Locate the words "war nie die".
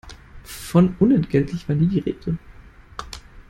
1.69-1.99